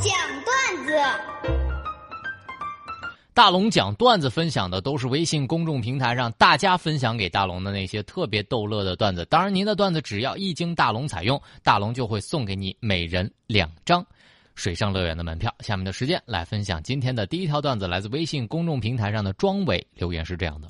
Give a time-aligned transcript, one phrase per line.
[0.00, 0.14] 讲
[0.44, 0.92] 段子。
[3.34, 9.24] 大龙讲段子分享的都是微信公众平台上大家分享给大龙的那些特别逗乐的段子。
[9.26, 14.04] 当然，您的段子只要一经大龙采用，大龙就会送给你每人两张
[14.54, 15.54] 水上乐园的门票。
[15.60, 20.68] 下面的时间来分享今天的第一条段子，来自微信公众平台上的庄伟留言是这样的：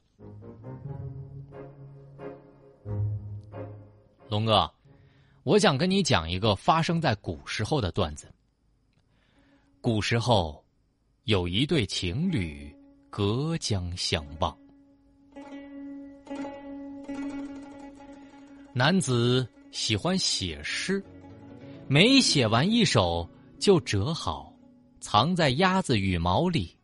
[4.28, 4.70] 龙哥，
[5.42, 8.30] 我想跟你讲一个发生在古时候的段子。
[9.88, 10.62] 古时候。
[11.24, 12.74] 有一对情侣
[13.08, 14.56] 隔江相望，
[18.72, 21.02] 男子喜欢写诗，
[21.86, 23.28] 每写完一首
[23.58, 24.54] 就折好，
[25.00, 26.74] 藏在鸭子羽毛里，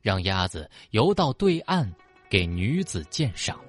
[0.00, 1.92] 让鸭子游到对岸
[2.28, 3.60] 给女子鉴赏。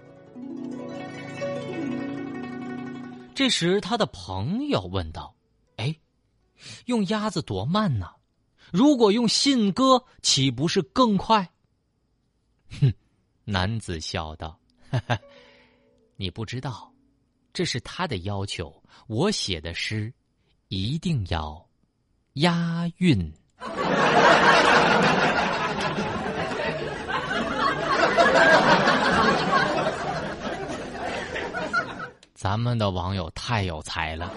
[3.35, 5.35] 这时，他的朋友问道
[5.77, 5.95] ：“哎，
[6.85, 8.07] 用鸭子多慢呢？”
[8.71, 11.51] 如果用信鸽，岂不是更快？
[12.79, 12.93] 哼，
[13.43, 14.57] 男子笑道
[14.90, 15.20] ：“哈哈，
[16.15, 16.90] 你不知道，
[17.51, 18.73] 这是他的要求。
[19.07, 20.13] 我写的诗
[20.70, 21.68] 一定要
[22.34, 23.31] 押韵。
[32.34, 34.34] 咱们的网友太有才了。”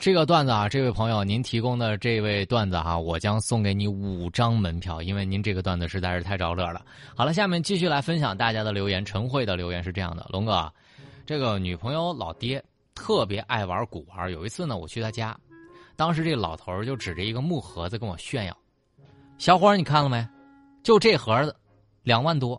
[0.00, 6.82] 这个段子啊，这位朋友，您提供的这位段子哈，我将送给你五张门票，因为您这个段子实在是太着乐了。
[7.14, 9.04] 好了，下面继续来分享大家的留言。
[9.04, 10.72] 陈慧的留言是这样的：龙哥，
[11.26, 14.32] 这个女朋友老爹特别爱玩古玩。
[14.32, 15.38] 有一次呢，我去他家，
[15.96, 18.56] 当时这老头就指着一个木盒子跟我炫耀
[19.36, 20.26] ：“小伙你看了没？
[20.82, 21.54] 就这盒子，
[22.04, 22.58] 两万多。”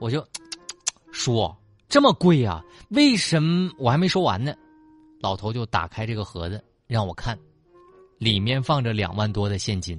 [0.00, 0.26] 我就
[1.12, 1.54] 说
[1.86, 2.64] ：“这么贵啊？
[2.88, 4.54] 为什么？”我还没说完呢。
[5.24, 7.34] 老头就打开这个盒子让我看，
[8.18, 9.98] 里面放着两万多的现金。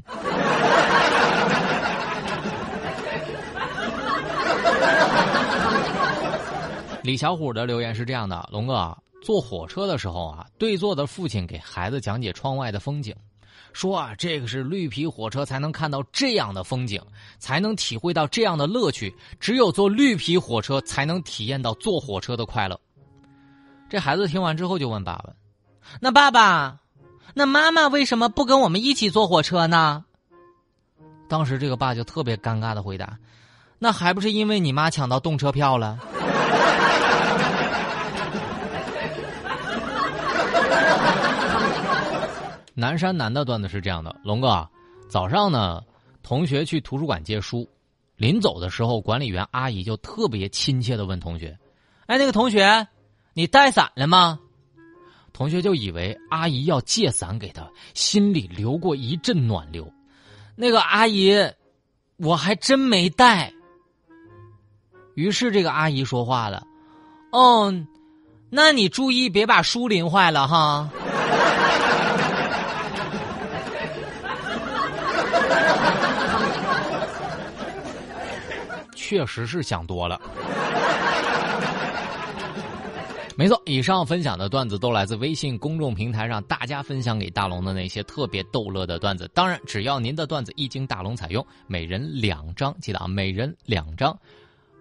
[7.01, 13.15] 李小虎的留言是这样的：龙哥坐火车的时候啊，对座的父亲给孩子讲解窗外的风景，
[13.73, 17.01] 说啊，这个是绿皮火车才能看到这样的风景，
[17.39, 19.11] 才能体会到这样的乐趣。
[19.39, 22.79] 只有坐绿皮火车才能体验到坐火车的快乐。
[23.87, 25.29] 这孩子听完之后就问爸爸
[26.01, 26.79] ：“那爸爸，
[27.33, 30.03] 那妈妈为什么不跟我们一起坐火车呢？”
[31.29, 33.17] 当时这个爸就特别尴尬的回答
[33.77, 35.99] ：“那还不是因为你妈抢到动车票了。
[42.73, 44.67] ”南山南的段子是这样的：龙哥，
[45.07, 45.81] 早上呢，
[46.23, 47.69] 同学去图书馆借书，
[48.17, 51.57] 临走的时候，管理员阿姨就特别亲切的问同学
[52.07, 52.87] ：“哎，那个同学。”
[53.37, 54.39] 你带伞了吗？
[55.33, 59.91] 同学就以为阿姨要借伞给他，心里流过一阵暖流。
[60.55, 61.35] 那个阿姨，
[62.15, 63.51] 我还真没带。
[65.15, 66.65] 于是这个阿姨说话了
[67.33, 67.73] ：“哦，
[68.49, 70.89] 那你注意别把书淋坏了哈。”
[78.95, 80.21] 确实是想多了。
[83.37, 89.29] 没错，以上分享的段子都来自微信公众平台上大家分享给大龙的那些特别逗乐的段子。
[89.33, 94.17] 当然，只要您的段子一经大龙采用，每人两张，记得啊，每人两张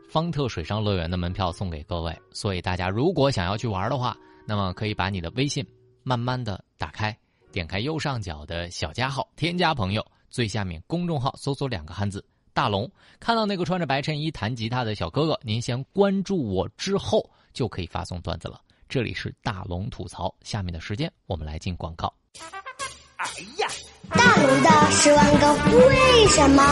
[0.09, 2.17] 方特水上乐园的门票送给各位。
[2.31, 4.17] 所以大家如果想要去玩的话，
[4.47, 5.67] 那么可以把你的微信
[6.05, 7.17] 慢慢的打开，
[7.51, 12.89] 点开右上角的小加号，添加朋友，最下面公众号搜索两个汉字“大龙”，
[13.19, 17.29] 看到那个穿着白衬衣弹吉他的小哥哥，您先关注我之后。
[17.55, 18.61] 就可以发送段子了。
[18.87, 22.13] 这里是大龙吐槽，下面的时间我们来进广告。
[23.17, 23.27] 哎
[23.59, 23.67] 呀，
[24.11, 25.55] 大龙的十万个
[25.89, 26.63] 为什么？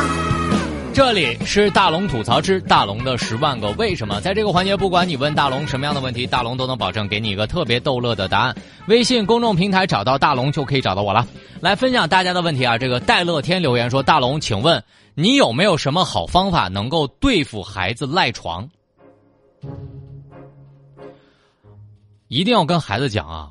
[0.95, 4.21] 这里是大龙吐槽之大龙的十万个为什么。
[4.21, 8.55] 在这个环节，不管你问大龙什么样的问题，大龙都能保证给你一个特别逗乐的答案。
[8.89, 11.27] 微信公众平台找到大龙就可以找到我了。
[11.61, 12.77] 来分享大家的问题啊！
[12.77, 14.85] 这个戴乐天留言说：“大龙，请问
[15.15, 18.69] 你有没有什么好方法能够对付孩子赖床？”
[22.33, 23.51] 一定要跟孩子讲啊，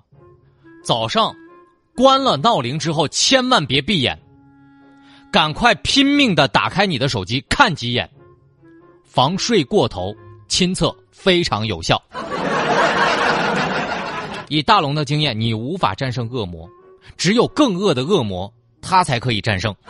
[0.83, 1.31] 早上
[1.95, 4.19] 关了闹铃之后，千万别闭眼，
[5.31, 8.09] 赶快拼命的打开你的手机看几眼，
[9.03, 10.15] 防睡过头，
[10.47, 12.01] 亲测非常有效。
[14.49, 16.67] 以大龙的经验，你无法战胜恶魔，
[17.15, 18.51] 只有更恶的恶魔，
[18.81, 19.75] 他才可以战胜。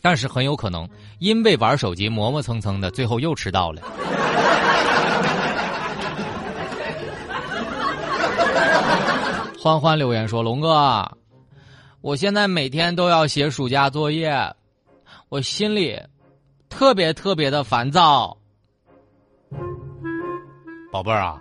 [0.00, 0.88] 但是很有可能
[1.18, 3.82] 因为玩手机磨磨蹭蹭的，最后又迟到了。
[9.60, 11.18] 欢欢留言说：“龙哥，
[12.00, 14.32] 我现在每天都要写暑假作业，
[15.28, 16.00] 我心里
[16.68, 18.38] 特别特别的烦躁。”
[20.92, 21.40] 宝贝儿啊，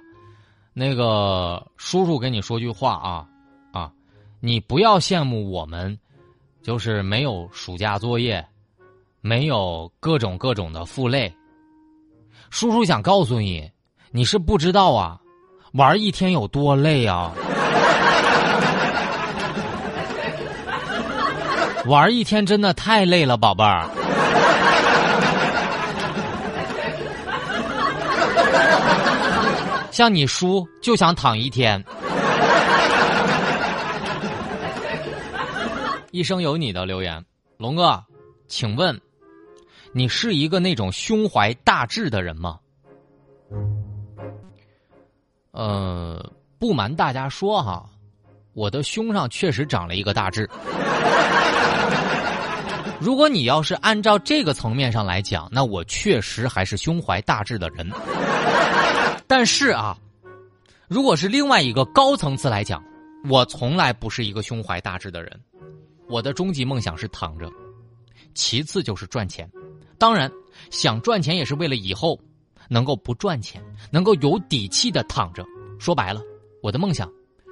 [0.74, 3.28] 那个叔叔跟你说句话啊
[3.72, 3.92] 啊，
[4.40, 5.96] 你不要羡慕我们，
[6.64, 8.44] 就是没有暑假作业，
[9.22, 11.31] 没有各种各种的负累。
[12.50, 13.72] 叔叔想告诉你，
[14.10, 15.22] 你是不知道啊，
[15.74, 17.31] 玩一天有多累啊！
[21.88, 23.89] 玩一天真的太累了，宝贝儿。
[29.89, 31.84] 像你输就想躺一天。
[36.12, 37.24] 一生有你的留言，
[37.57, 38.04] 龙哥，
[38.48, 39.00] 请问，
[39.94, 42.60] 你是一个那种胸怀大志的人吗？
[45.51, 46.24] 呃，
[46.60, 47.90] 不瞒大家说哈，
[48.57, 50.50] 我的胸上确实长了一个大痣。
[53.00, 57.88] 如果你要是按照这个层面上来讲，那我确实还是胸怀大志的人。
[59.27, 59.95] 但是啊，
[60.88, 62.83] 如果是另外一个高层次来讲，
[63.30, 65.39] 我从来不是一个胸怀大志的人。
[66.09, 67.48] 我的终极梦想是躺着，
[68.33, 69.48] 其次就是赚钱。
[70.00, 70.31] 当然，
[70.71, 72.19] 想赚钱也是为了以后
[72.69, 73.62] 能够不赚钱，
[73.92, 75.45] 能够有底气的躺着。
[75.77, 76.19] 说白了，
[76.63, 77.07] 我的梦想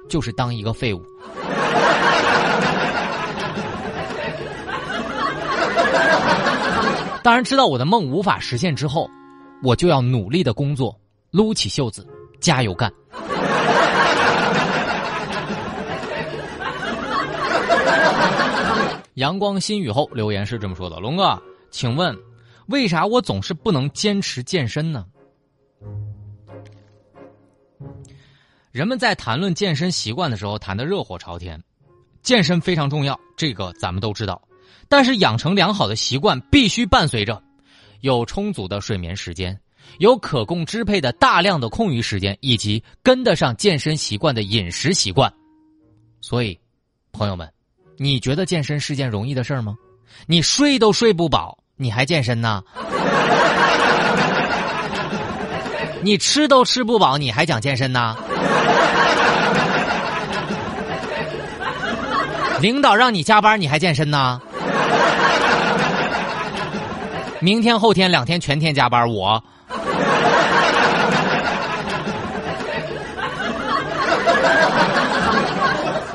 [0.08, 1.04] 就是当一个废物。
[7.22, 9.10] 当然，知道我的梦无法实现之后，
[9.62, 10.96] 我就要努力的工作，
[11.32, 12.06] 撸起袖子，
[12.40, 12.92] 加油干。
[19.14, 22.16] 阳光新雨后留言是这么说的：“龙哥，请问，
[22.68, 25.04] 为啥我总是不能坚持健身呢？”
[28.76, 31.58] 人们在谈论健身习惯的时候谈得热火朝天，
[32.22, 34.42] 健身非常重要，这个咱们都知道。
[34.86, 37.42] 但是养成良好的习惯必须伴随着
[38.02, 39.58] 有充足的睡眠时间，
[39.96, 45.32] 有可供支配的大量的空余时间，以及跟得上健身习惯的饮食习惯。
[46.20, 46.60] 所以，
[47.12, 47.50] 朋友们，
[47.96, 49.74] 你觉得健身是件容易的事儿吗？
[50.26, 52.62] 你睡都睡不饱，你还健身呢？
[56.04, 58.14] 你吃都吃不饱，你还讲健身呢？
[62.60, 64.40] 领导让你加班，你还健身呢？
[67.38, 69.42] 明天后天两天全天加班，我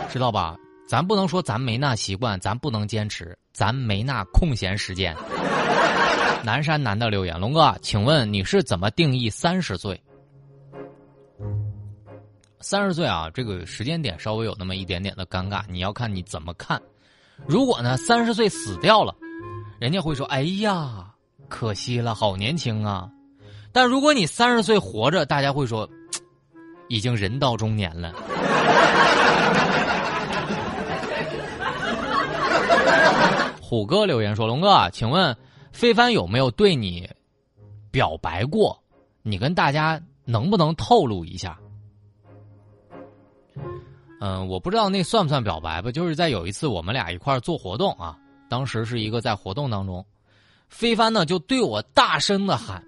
[0.09, 0.55] 知道吧？
[0.87, 5.15] 咱不能说咱没那习惯，咱不能坚持，咱没那空闲时间。
[6.43, 10.01] 南山南的留言，龙哥，请问你是怎么定义三十岁？
[12.61, 16.81] 三十岁啊，这个时间点稍微有那么一点点的尴尬，你要看你怎么看。
[17.45, 19.15] 如果呢，三十岁死掉了，
[19.79, 21.07] 人家会说：“哎呀。”
[21.49, 23.09] 可惜了，好年轻啊！
[23.73, 25.89] 但如果你三十岁活着，大家会说，
[26.87, 28.13] 已经人到中年了。
[33.61, 35.35] 虎哥留言说：“龙哥，请问
[35.73, 37.09] 飞帆有没有对你
[37.91, 38.81] 表白过？
[39.23, 41.59] 你跟大家能不能透露一下？”
[44.23, 45.91] 嗯，我不知道那算不算表白吧。
[45.91, 48.15] 就是在有一次我们俩一块儿做活动啊，
[48.47, 50.05] 当时是一个在活动当中。
[50.69, 52.81] 飞帆呢，就对我大声的喊：“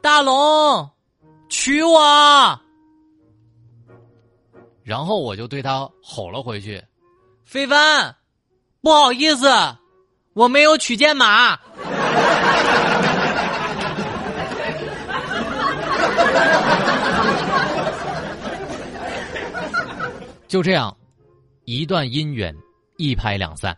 [0.00, 0.90] 大龙，
[1.50, 2.58] 娶我！”
[4.82, 6.82] 然后我就对他吼了回去
[7.44, 8.16] ：“飞帆，
[8.80, 9.46] 不好意思，
[10.32, 11.58] 我没有取件码。
[20.54, 20.96] ”就这样，
[21.64, 22.54] 一段姻缘
[22.96, 23.76] 一拍两散。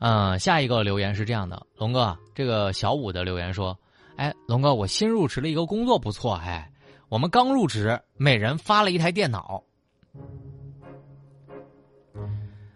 [0.00, 3.78] 嗯， 下一个留言是这样的，龙哥，这个小五的留言说
[4.18, 6.68] ：“哎，龙哥，我新入职了一个工作，不错，哎，
[7.08, 9.62] 我们刚入职，每人发了一台电脑。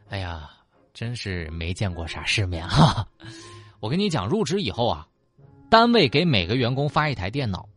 [0.08, 0.48] 哎呀，
[0.94, 3.04] 真是没见过啥世面哈！
[3.82, 5.08] 我跟你讲，入职以后啊，
[5.68, 7.68] 单位给每个员工发一台电脑，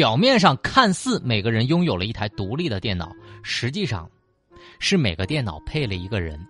[0.00, 4.08] 表面上看似每个人拥有了一台独立的电脑，实际上
[4.78, 6.40] 是每个电脑配了一个人。”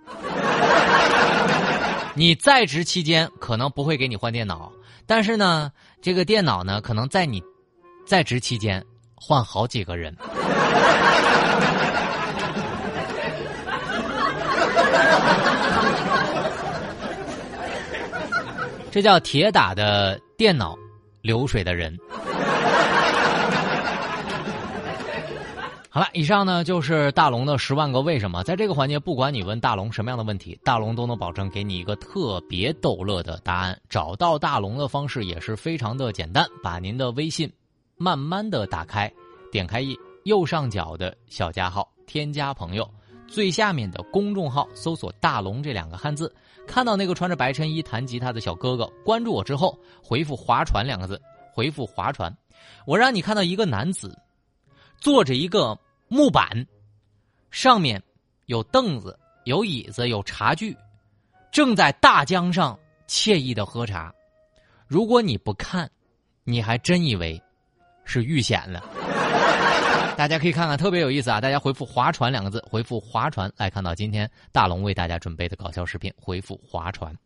[2.14, 4.70] 你在职期间可能不会给你换电脑，
[5.04, 7.42] 但是呢，这个电脑呢，可能在你
[8.06, 8.80] 在职期间
[9.16, 10.16] 换好几个人。
[18.92, 20.78] 这叫铁打的电脑，
[21.20, 21.98] 流水的人。
[25.92, 28.44] 好了，以上呢就是大龙的十万个为什么。
[28.44, 33.76] 在这个环节，不管你问大龙什么样的问题，大龙都能保证给你一个特别逗乐的答案。
[33.88, 37.52] 找到大龙的方式也是非常的简单，把您的微信
[37.96, 39.12] 慢慢的打开，
[39.50, 39.82] 点开
[40.22, 42.88] 右上角的小加号，添加朋友，
[43.26, 46.32] 最下面的公众号搜索“大龙”这两个汉字，
[46.68, 51.20] 看到那个穿着白衬衣弹吉他的小哥哥，关注我之后回复“划船”两个字，
[51.52, 52.32] 回复“划船”，
[52.86, 54.16] 我让你看到一个男子。
[55.00, 55.78] 坐着一个
[56.08, 56.66] 木板，
[57.50, 58.02] 上面
[58.46, 60.76] 有凳子、有椅子、有茶具，
[61.50, 62.78] 正在大江上
[63.08, 64.14] 惬意的喝茶。
[64.86, 65.90] 如果你不看，
[66.44, 67.40] 你还真以为
[68.04, 68.84] 是遇险了。
[70.18, 71.40] 大家可以看看，特别有意思啊！
[71.40, 76.12] 大家回复“划船”两个字，回复“划船”来看到今天大龙为大家准备的搞笑视频。
[76.20, 77.16] 回复“划船”。